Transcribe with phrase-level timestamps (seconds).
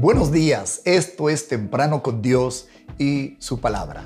[0.00, 2.68] Buenos días, esto es Temprano con Dios
[3.00, 4.04] y su palabra.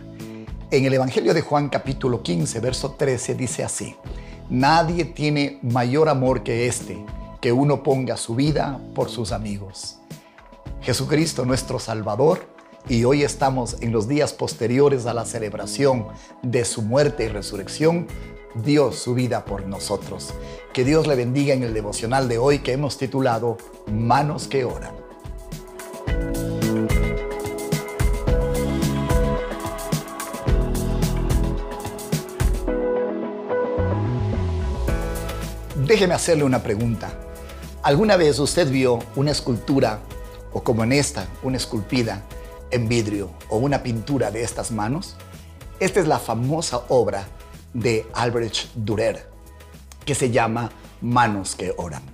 [0.71, 3.95] En el Evangelio de Juan capítulo 15, verso 13 dice así,
[4.48, 7.05] Nadie tiene mayor amor que este,
[7.43, 9.98] que uno ponga su vida por sus amigos.
[10.80, 12.40] Jesucristo nuestro Salvador,
[12.88, 16.06] y hoy estamos en los días posteriores a la celebración
[16.40, 18.06] de su muerte y resurrección,
[18.54, 20.32] dio su vida por nosotros.
[20.72, 25.01] Que Dios le bendiga en el devocional de hoy que hemos titulado Manos que oran.
[35.92, 37.12] Déjeme hacerle una pregunta.
[37.83, 40.01] ¿Alguna vez usted vio una escultura,
[40.55, 42.23] o como en esta, una esculpida
[42.70, 45.17] en vidrio o una pintura de estas manos?
[45.81, 47.27] Esta es la famosa obra
[47.75, 49.28] de Albrecht Dürer,
[50.06, 52.05] que se llama Manos que oran.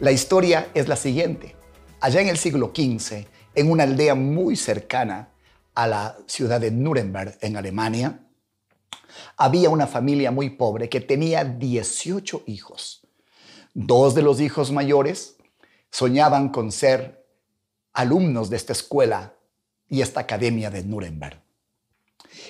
[0.00, 1.56] La historia es la siguiente.
[2.00, 5.28] Allá en el siglo XV, en una aldea muy cercana
[5.74, 8.25] a la ciudad de Nuremberg, en Alemania,
[9.36, 13.06] había una familia muy pobre que tenía 18 hijos.
[13.74, 15.36] Dos de los hijos mayores
[15.90, 17.26] soñaban con ser
[17.92, 19.34] alumnos de esta escuela
[19.88, 21.40] y esta academia de Nuremberg.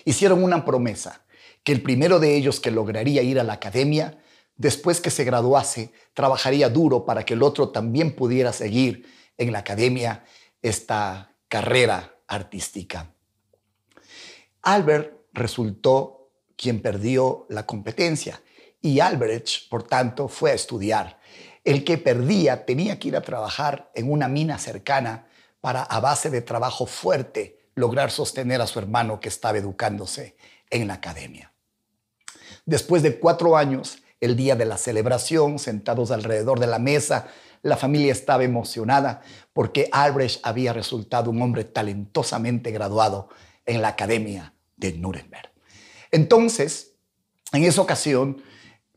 [0.05, 1.25] Hicieron una promesa
[1.63, 4.19] que el primero de ellos que lograría ir a la academia,
[4.57, 9.59] después que se graduase, trabajaría duro para que el otro también pudiera seguir en la
[9.59, 10.25] academia
[10.63, 13.13] esta carrera artística.
[14.63, 16.16] Albert resultó
[16.57, 18.41] quien perdió la competencia
[18.81, 21.19] y Albrecht, por tanto, fue a estudiar.
[21.65, 25.27] El que perdía tenía que ir a trabajar en una mina cercana
[25.61, 30.37] para, a base de trabajo fuerte, lograr sostener a su hermano que estaba educándose
[30.71, 31.53] en la academia.
[32.65, 37.29] Después de cuatro años, el día de la celebración, sentados alrededor de la mesa,
[37.63, 43.29] la familia estaba emocionada porque Albrecht había resultado un hombre talentosamente graduado
[43.65, 45.56] en la Academia de Nuremberg.
[46.17, 46.95] Entonces,
[47.53, 48.39] en esa ocasión,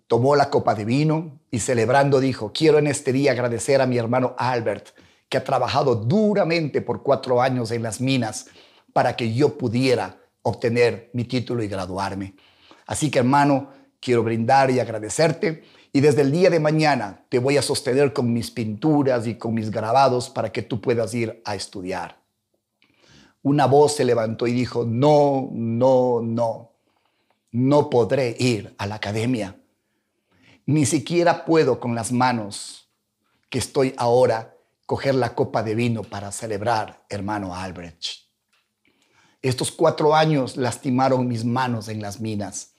[0.07, 3.97] tomó la copa de vino y celebrando dijo, quiero en este día agradecer a mi
[3.97, 4.91] hermano Albert,
[5.28, 8.46] que ha trabajado duramente por cuatro años en las minas
[8.94, 12.35] para que yo pudiera obtener mi título y graduarme.
[12.85, 17.57] Así que hermano, quiero brindar y agradecerte y desde el día de mañana te voy
[17.57, 21.53] a sostener con mis pinturas y con mis grabados para que tú puedas ir a
[21.53, 22.18] estudiar.
[23.41, 26.69] Una voz se levantó y dijo, no, no, no
[27.51, 29.59] no podré ir a la academia.
[30.65, 32.89] Ni siquiera puedo con las manos
[33.49, 34.55] que estoy ahora
[34.85, 38.27] coger la copa de vino para celebrar, hermano Albrecht.
[39.41, 42.73] Estos cuatro años lastimaron mis manos en las minas.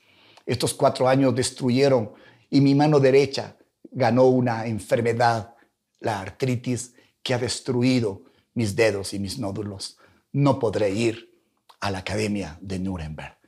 [0.47, 2.12] Estos cuatro años destruyeron
[2.50, 3.56] y mi mano derecha
[3.91, 5.54] ganó una enfermedad,
[6.00, 8.22] la artritis, que ha destruido
[8.54, 9.98] mis dedos y mis nódulos.
[10.32, 11.41] No podré ir
[11.80, 13.40] a la Academia de Nuremberg.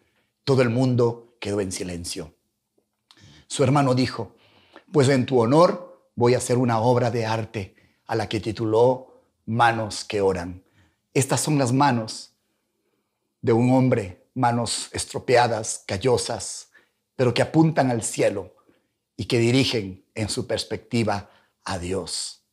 [0.45, 2.35] Todo el mundo quedó en silencio.
[3.47, 4.35] Su hermano dijo,
[4.93, 7.77] pues en tu honor voy a hacer una obra de arte
[8.07, 10.63] a la que tituló Manos que oran.
[11.15, 12.33] Estas son las manos
[13.41, 16.71] de un hombre, manos estropeadas, callosas,
[17.17, 18.55] pero que apuntan al cielo
[19.17, 21.31] y que dirigen en su perspectiva
[21.65, 22.45] a Dios.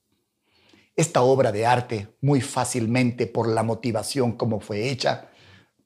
[0.96, 5.30] Esta obra de arte, muy fácilmente por la motivación como fue hecha,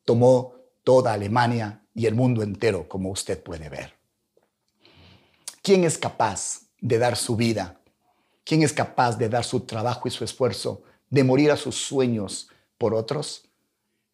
[0.05, 3.93] tomó toda Alemania y el mundo entero, como usted puede ver.
[5.61, 7.79] ¿Quién es capaz de dar su vida?
[8.43, 12.49] ¿Quién es capaz de dar su trabajo y su esfuerzo, de morir a sus sueños
[12.77, 13.49] por otros?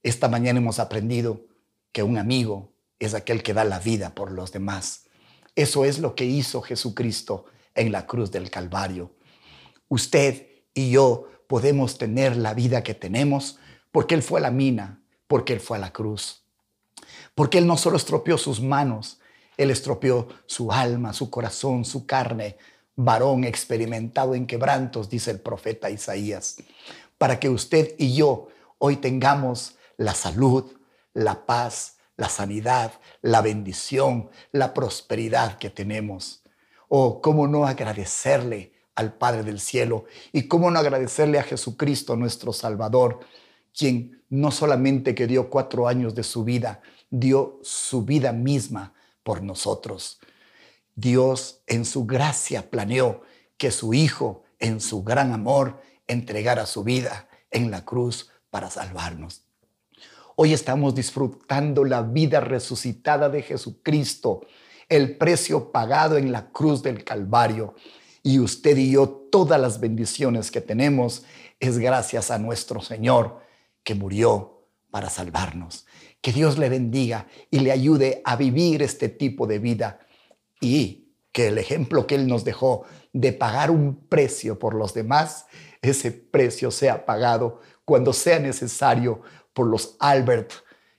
[0.04, 1.42] Esta mañana hemos aprendido
[1.92, 5.06] que un amigo es aquel que da la vida por los demás.
[5.56, 9.16] Eso es lo que hizo Jesucristo en la cruz del Calvario.
[9.88, 13.58] Usted y yo podemos tener la vida que tenemos
[13.92, 16.44] porque Él fue a la mina, porque Él fue a la cruz.
[17.36, 19.20] Porque Él no solo estropeó sus manos,
[19.58, 22.58] Él estropeó su alma, su corazón, su carne,
[22.96, 26.58] varón experimentado en quebrantos, dice el profeta Isaías,
[27.18, 30.66] para que usted y yo hoy tengamos la salud,
[31.14, 32.92] la paz, la sanidad,
[33.22, 36.44] la bendición, la prosperidad que tenemos.
[36.90, 40.04] Oh, cómo no agradecerle al Padre del cielo
[40.34, 43.22] y cómo no agradecerle a Jesucristo nuestro Salvador,
[43.78, 48.94] quien no solamente que dio cuatro años de su vida, dio su vida misma
[49.24, 50.20] por nosotros.
[50.96, 53.22] Dios en su gracia planeó
[53.58, 59.44] que su Hijo, en su gran amor, entregara su vida en la cruz para salvarnos.
[60.36, 64.42] Hoy estamos disfrutando la vida resucitada de Jesucristo,
[64.88, 67.76] el precio pagado en la cruz del Calvario.
[68.24, 71.24] Y usted y yo todas las bendiciones que tenemos
[71.60, 73.49] es gracias a nuestro Señor
[73.90, 75.88] que murió para salvarnos.
[76.22, 80.00] Que Dios le bendiga y le ayude a vivir este tipo de vida
[80.62, 82.84] y que el ejemplo que Él nos dejó
[83.14, 85.48] de pagar un precio por los demás,
[85.82, 90.52] ese precio sea pagado cuando sea necesario por los Albert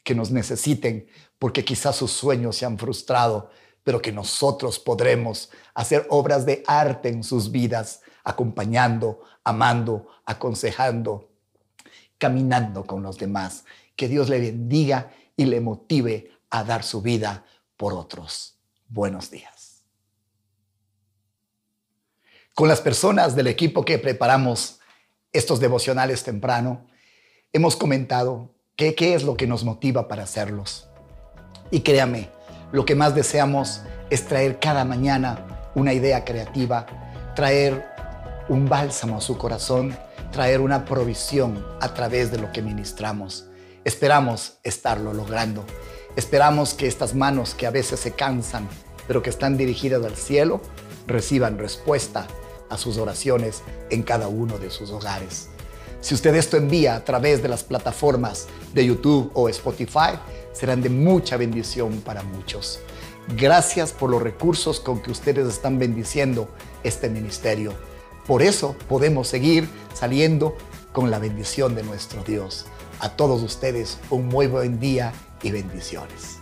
[0.03, 1.07] que nos necesiten,
[1.39, 3.51] porque quizás sus sueños se han frustrado,
[3.85, 11.30] pero que nosotros podremos hacer obras de arte en sus vidas, acompañando, amando, aconsejando,
[12.21, 13.65] caminando con los demás.
[13.97, 17.45] Que Dios le bendiga y le motive a dar su vida
[17.77, 18.59] por otros.
[18.89, 19.83] Buenos días.
[22.55, 24.81] Con las personas del equipo que preparamos
[25.33, 26.87] estos devocionales temprano,
[27.53, 30.89] hemos comentado qué, qué es lo que nos motiva para hacerlos.
[31.71, 32.29] Y créame,
[32.73, 36.87] lo que más deseamos es traer cada mañana una idea creativa,
[37.35, 37.89] traer
[38.49, 39.97] un bálsamo a su corazón,
[40.31, 43.47] traer una provisión a través de lo que ministramos.
[43.85, 45.65] Esperamos estarlo logrando.
[46.17, 48.69] Esperamos que estas manos que a veces se cansan,
[49.07, 50.61] pero que están dirigidas al cielo,
[51.07, 52.27] reciban respuesta
[52.69, 55.49] a sus oraciones en cada uno de sus hogares.
[56.01, 60.19] Si usted esto envía a través de las plataformas de YouTube o Spotify,
[60.53, 62.81] serán de mucha bendición para muchos.
[63.37, 66.49] Gracias por los recursos con que ustedes están bendiciendo
[66.83, 67.75] este ministerio.
[68.31, 70.57] Por eso podemos seguir saliendo
[70.93, 72.65] con la bendición de nuestro Dios.
[73.01, 75.13] A todos ustedes un muy buen día
[75.43, 76.39] y bendiciones.